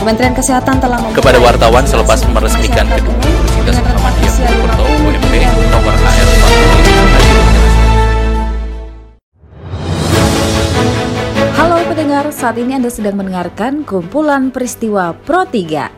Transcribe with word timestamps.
Kementerian 0.00 0.32
Kesehatan 0.32 0.80
telah 0.80 0.96
kepada 1.12 1.36
wartawan 1.36 1.84
selepas 1.84 2.24
meresmikan 2.32 2.88
gedung 2.96 3.12
Universitas 3.20 3.84
Muhammadiyah 3.84 4.32
Purwokerto 4.32 4.84
UMP 4.96 5.34
Tower 5.68 5.92
HR 6.00 6.28
Halo 11.52 11.84
pendengar, 11.84 12.32
saat 12.32 12.56
ini 12.56 12.80
Anda 12.80 12.88
sedang 12.88 13.20
mendengarkan 13.20 13.84
kumpulan 13.84 14.48
peristiwa 14.48 15.12
Pro 15.12 15.44
3. 15.44 15.92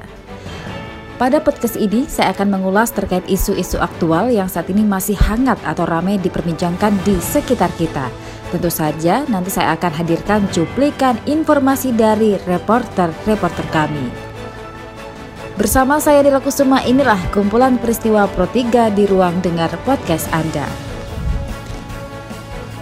Pada 1.22 1.38
podcast 1.38 1.78
ini, 1.78 2.10
saya 2.10 2.34
akan 2.34 2.58
mengulas 2.58 2.90
terkait 2.90 3.22
isu-isu 3.30 3.78
aktual 3.78 4.34
yang 4.34 4.50
saat 4.50 4.66
ini 4.66 4.82
masih 4.82 5.14
hangat 5.14 5.62
atau 5.62 5.86
ramai 5.86 6.18
diperbincangkan 6.18 6.90
di 7.06 7.14
sekitar 7.22 7.70
kita. 7.78 8.10
Tentu 8.52 8.68
saja 8.68 9.24
nanti 9.32 9.48
saya 9.48 9.72
akan 9.72 9.92
hadirkan 9.96 10.44
cuplikan 10.52 11.16
informasi 11.24 11.96
dari 11.96 12.36
reporter-reporter 12.44 13.64
kami. 13.72 14.12
Bersama 15.56 15.96
saya 15.96 16.20
Dila 16.20 16.44
Kusuma 16.44 16.84
inilah 16.84 17.16
kumpulan 17.32 17.80
peristiwa 17.80 18.28
Pro 18.28 18.44
3 18.44 18.92
di 18.92 19.08
ruang 19.08 19.40
dengar 19.40 19.72
podcast 19.88 20.28
Anda. 20.36 20.68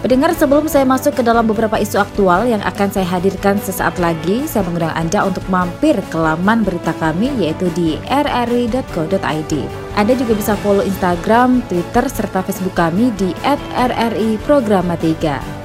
Pendengar 0.03 0.33
sebelum 0.35 0.65
saya 0.65 0.83
masuk 0.83 1.13
ke 1.13 1.23
dalam 1.23 1.45
beberapa 1.45 1.77
isu 1.77 2.01
aktual 2.01 2.49
yang 2.49 2.59
akan 2.65 2.89
saya 2.89 3.05
hadirkan 3.05 3.61
sesaat 3.61 4.01
lagi, 4.01 4.49
saya 4.49 4.65
mengundang 4.65 4.97
Anda 4.97 5.29
untuk 5.29 5.45
mampir 5.47 5.93
ke 6.09 6.17
laman 6.17 6.65
berita 6.67 6.91
kami 6.97 7.31
yaitu 7.37 7.69
di 7.77 8.01
rri.co.id. 8.09 9.53
Anda 9.95 10.13
juga 10.17 10.33
bisa 10.33 10.57
follow 10.59 10.83
Instagram, 10.83 11.63
Twitter, 11.69 12.09
serta 12.09 12.41
Facebook 12.43 12.73
kami 12.73 13.13
di 13.15 13.31
@rri_programa3. 13.77 15.60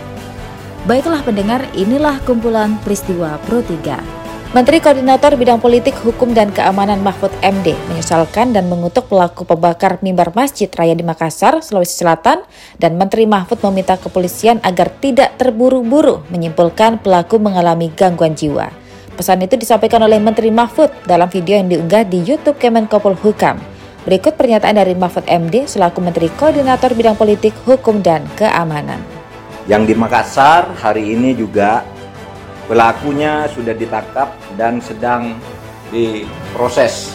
Baiklah 0.86 1.18
pendengar, 1.26 1.66
inilah 1.74 2.22
kumpulan 2.22 2.78
peristiwa 2.78 3.42
Pro 3.42 3.58
3. 3.58 4.54
Menteri 4.54 4.78
Koordinator 4.78 5.34
Bidang 5.34 5.58
Politik, 5.58 5.98
Hukum, 5.98 6.30
dan 6.30 6.54
Keamanan 6.54 7.02
Mahfud 7.02 7.34
MD 7.42 7.74
menyesalkan 7.90 8.54
dan 8.54 8.70
mengutuk 8.70 9.10
pelaku 9.10 9.42
pembakar 9.42 9.98
mimbar 9.98 10.30
Masjid 10.38 10.70
Raya 10.70 10.94
di 10.94 11.02
Makassar, 11.02 11.58
Sulawesi 11.58 11.90
Selatan, 11.90 12.46
dan 12.78 12.94
Menteri 12.94 13.26
Mahfud 13.26 13.58
meminta 13.66 13.98
kepolisian 13.98 14.62
agar 14.62 14.94
tidak 15.02 15.34
terburu-buru 15.42 16.22
menyimpulkan 16.30 17.02
pelaku 17.02 17.42
mengalami 17.42 17.90
gangguan 17.90 18.38
jiwa. 18.38 18.70
Pesan 19.18 19.42
itu 19.42 19.58
disampaikan 19.58 20.06
oleh 20.06 20.22
Menteri 20.22 20.54
Mahfud 20.54 20.94
dalam 21.02 21.26
video 21.26 21.58
yang 21.58 21.66
diunggah 21.66 22.06
di 22.06 22.22
YouTube 22.22 22.62
Kemenkopol 22.62 23.18
Hukam. 23.18 23.58
Berikut 24.06 24.38
pernyataan 24.38 24.78
dari 24.78 24.94
Mahfud 24.94 25.26
MD 25.26 25.66
selaku 25.66 25.98
Menteri 25.98 26.30
Koordinator 26.30 26.94
Bidang 26.94 27.18
Politik, 27.18 27.58
Hukum, 27.66 28.06
dan 28.06 28.22
Keamanan. 28.38 29.15
Yang 29.66 29.82
di 29.90 29.94
Makassar 29.98 30.78
hari 30.78 31.10
ini 31.10 31.34
juga 31.34 31.82
pelakunya 32.70 33.50
sudah 33.50 33.74
ditangkap 33.74 34.30
dan 34.54 34.78
sedang 34.78 35.34
diproses 35.90 37.10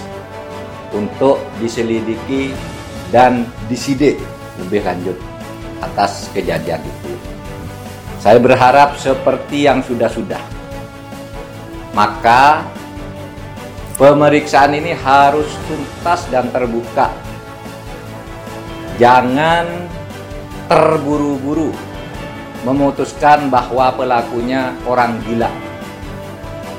untuk 0.92 1.40
diselidiki 1.64 2.52
dan 3.08 3.48
disidik 3.72 4.20
lebih 4.60 4.84
lanjut 4.84 5.16
atas 5.80 6.28
kejadian 6.36 6.84
itu. 6.84 7.16
Saya 8.20 8.36
berharap 8.36 9.00
seperti 9.00 9.72
yang 9.72 9.80
sudah-sudah. 9.80 10.44
Maka 11.96 12.68
pemeriksaan 13.96 14.76
ini 14.76 14.92
harus 14.92 15.48
tuntas 15.72 16.28
dan 16.28 16.52
terbuka. 16.52 17.16
Jangan 19.00 19.88
terburu-buru 20.68 21.91
memutuskan 22.64 23.50
bahwa 23.50 23.94
pelakunya 23.94 24.74
orang 24.86 25.18
gila. 25.26 25.50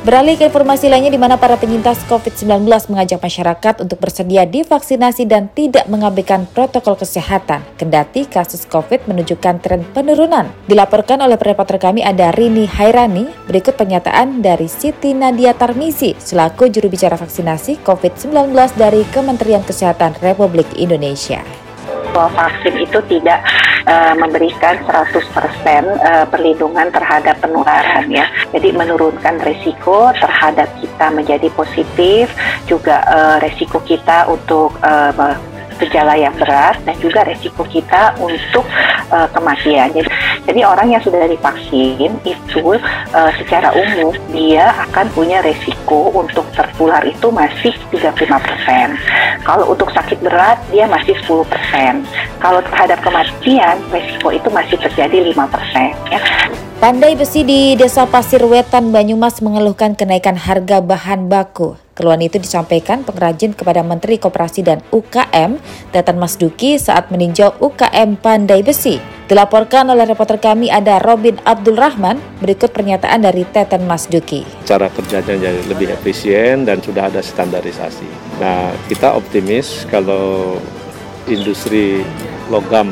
Beralih 0.03 0.35
ke 0.35 0.51
informasi 0.51 0.91
lainnya 0.91 1.15
di 1.15 1.21
mana 1.23 1.39
para 1.39 1.55
penyintas 1.55 2.03
COVID-19 2.11 2.67
mengajak 2.91 3.23
masyarakat 3.23 3.87
untuk 3.87 4.03
bersedia 4.03 4.43
divaksinasi 4.43 5.31
dan 5.31 5.47
tidak 5.55 5.87
mengabaikan 5.87 6.43
protokol 6.51 6.99
kesehatan. 6.99 7.63
Kendati 7.79 8.27
kasus 8.27 8.67
COVID 8.67 9.07
menunjukkan 9.07 9.63
tren 9.63 9.87
penurunan. 9.95 10.51
Dilaporkan 10.67 11.23
oleh 11.23 11.39
reporter 11.39 11.79
kami 11.79 12.03
ada 12.03 12.35
Rini 12.35 12.67
Hairani. 12.67 13.31
Berikut 13.47 13.79
pernyataan 13.79 14.43
dari 14.43 14.67
Siti 14.67 15.15
Nadia 15.15 15.55
Tarmizi 15.55 16.19
selaku 16.19 16.67
juru 16.67 16.91
bicara 16.91 17.15
vaksinasi 17.15 17.79
COVID-19 17.87 18.59
dari 18.75 19.07
Kementerian 19.07 19.63
Kesehatan 19.63 20.19
Republik 20.19 20.67
Indonesia 20.75 21.47
bahwa 22.13 22.29
vaksin 22.45 22.77
itu 22.77 23.01
tidak 23.09 23.41
uh, 23.87 24.15
memberikan 24.19 24.79
100% 24.85 25.23
uh, 25.23 26.27
perlindungan 26.29 26.89
terhadap 26.91 27.39
penularan 27.43 28.07
ya. 28.09 28.27
Jadi 28.51 28.75
menurunkan 28.75 29.43
resiko 29.43 30.11
terhadap 30.17 30.69
kita 30.81 31.07
menjadi 31.13 31.49
positif, 31.55 32.33
juga 32.67 33.03
uh, 33.07 33.37
resiko 33.43 33.83
kita 33.83 34.27
untuk 34.31 34.75
uh, 34.83 35.37
gejala 35.83 36.15
yang 36.15 36.35
berat 36.39 36.79
dan 36.87 36.95
juga 37.03 37.27
resiko 37.27 37.67
kita 37.67 38.15
untuk 38.23 38.63
uh, 39.11 39.29
kematian. 39.35 39.91
Jadi, 39.91 40.09
jadi 40.47 40.61
orang 40.67 40.95
yang 40.95 41.03
sudah 41.03 41.27
divaksin 41.27 42.13
itu 42.23 42.67
uh, 43.13 43.33
secara 43.39 43.75
umum 43.75 44.15
dia 44.31 44.71
akan 44.91 45.07
punya 45.13 45.43
resiko 45.43 46.15
untuk 46.15 46.47
tertular 46.55 47.03
itu 47.03 47.29
masih 47.35 47.75
35%. 47.91 49.43
Kalau 49.43 49.75
untuk 49.75 49.91
sakit 49.91 50.23
berat 50.23 50.59
dia 50.71 50.87
masih 50.87 51.19
10%. 51.27 52.07
Kalau 52.39 52.61
terhadap 52.63 52.99
kematian 53.03 53.79
resiko 53.91 54.31
itu 54.31 54.49
masih 54.51 54.79
terjadi 54.79 55.35
5%. 55.35 56.15
Ya. 56.15 56.21
Pandai 56.83 57.15
besi 57.15 57.47
di 57.47 57.79
Desa 57.79 58.11
Pasir 58.11 58.43
Wetan, 58.43 58.91
Banyumas 58.91 59.39
mengeluhkan 59.39 59.95
kenaikan 59.95 60.35
harga 60.35 60.83
bahan 60.83 61.31
baku. 61.31 61.79
Keluhan 61.95 62.27
itu 62.27 62.43
disampaikan 62.43 63.07
pengrajin 63.07 63.55
kepada 63.55 63.87
Menteri 63.87 64.19
Koperasi 64.19 64.67
dan 64.67 64.83
UKM, 64.91 65.63
Teten 65.95 66.19
Mas 66.19 66.35
Duki 66.35 66.75
saat 66.83 67.07
meninjau 67.15 67.55
UKM 67.63 68.19
Pandai 68.19 68.67
Besi. 68.67 68.99
Dilaporkan 69.31 69.95
oleh 69.95 70.11
reporter 70.11 70.43
kami 70.43 70.75
ada 70.75 70.99
Robin 70.99 71.39
Abdul 71.47 71.79
Rahman, 71.79 72.19
berikut 72.43 72.75
pernyataan 72.75 73.23
dari 73.23 73.47
Teten 73.47 73.87
Mas 73.87 74.11
Duki. 74.11 74.43
Cara 74.67 74.91
kerjanya 74.91 75.39
jadi 75.39 75.63
lebih 75.71 75.87
efisien 75.95 76.67
dan 76.67 76.83
sudah 76.83 77.07
ada 77.07 77.23
standarisasi. 77.23 78.43
Nah, 78.43 78.75
kita 78.91 79.15
optimis 79.15 79.87
kalau 79.87 80.59
industri 81.31 82.03
logam 82.51 82.91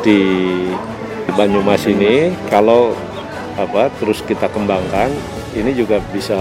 di 0.00 0.24
Banyumas 1.36 1.84
ini 1.84 2.32
kalau 2.48 2.96
apa 3.58 3.90
terus 3.98 4.22
kita 4.22 4.46
kembangkan 4.46 5.10
ini 5.58 5.74
juga 5.74 5.98
bisa 6.14 6.36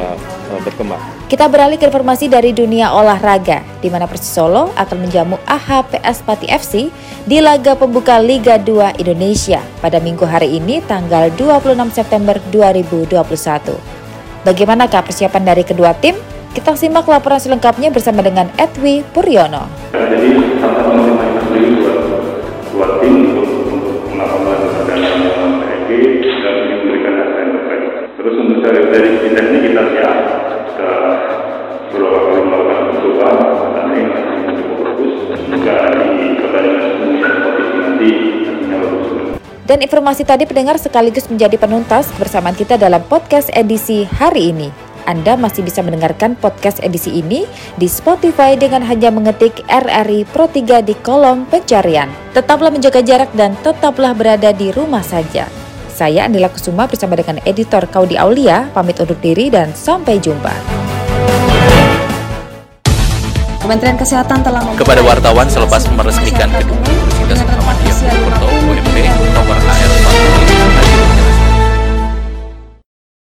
uh, 0.53 0.61
berkembang. 0.61 1.01
Kita 1.27 1.49
beralih 1.49 1.75
ke 1.75 1.89
informasi 1.89 2.29
dari 2.29 2.53
dunia 2.53 2.93
olahraga, 2.93 3.65
di 3.81 3.89
mana 3.91 4.05
Persis 4.07 4.31
Solo 4.31 4.71
akan 4.77 4.97
menjamu 5.09 5.35
AHPS 5.43 6.23
Pati 6.23 6.47
FC 6.47 6.93
di 7.25 7.41
laga 7.41 7.75
pembuka 7.75 8.21
Liga 8.21 8.55
2 8.61 9.01
Indonesia 9.01 9.59
pada 9.83 9.97
minggu 9.99 10.23
hari 10.23 10.55
ini 10.61 10.79
tanggal 10.85 11.33
26 11.35 11.75
September 11.91 12.37
2021. 12.53 13.17
Bagaimanakah 14.47 15.01
persiapan 15.03 15.43
dari 15.43 15.63
kedua 15.67 15.91
tim? 15.97 16.15
Kita 16.55 16.73
simak 16.73 17.05
laporan 17.05 17.37
selengkapnya 17.37 17.91
bersama 17.91 18.23
dengan 18.23 18.47
Edwi 18.55 19.03
Puryono. 19.11 19.67
Jadi 19.93 20.57
Dan 39.67 39.83
informasi 39.83 40.23
tadi 40.23 40.47
pendengar 40.47 40.79
sekaligus 40.79 41.27
menjadi 41.27 41.59
penuntas 41.59 42.07
bersamaan 42.15 42.55
kita 42.55 42.79
dalam 42.79 43.03
podcast 43.03 43.51
edisi 43.51 44.07
hari 44.07 44.55
ini. 44.55 44.71
Anda 45.07 45.39
masih 45.39 45.63
bisa 45.63 45.83
mendengarkan 45.83 46.35
podcast 46.39 46.83
edisi 46.83 47.19
ini 47.19 47.47
di 47.79 47.87
Spotify 47.87 48.55
dengan 48.59 48.83
hanya 48.83 49.11
mengetik 49.11 49.63
RRI 49.67 50.27
Pro 50.27 50.51
3 50.51 50.83
di 50.83 50.95
kolom 50.99 51.47
pencarian. 51.47 52.11
Tetaplah 52.35 52.71
menjaga 52.71 53.03
jarak 53.03 53.31
dan 53.35 53.55
tetaplah 53.63 54.11
berada 54.11 54.51
di 54.51 54.71
rumah 54.71 55.03
saja. 55.03 55.47
Saya 55.97 56.29
Andila 56.29 56.53
Kusuma 56.53 56.85
bersama 56.85 57.17
dengan 57.17 57.41
editor 57.41 57.89
Kaudi 57.89 58.21
Aulia, 58.21 58.69
pamit 58.69 59.01
undur 59.01 59.17
diri 59.17 59.49
dan 59.49 59.73
sampai 59.73 60.21
jumpa. 60.21 60.53
Kementerian 63.57 63.97
Kesehatan 63.97 64.45
telah 64.45 64.63
kepada 64.77 65.01
wartawan 65.01 65.49
selepas 65.49 65.89
meresmikan 65.91 66.36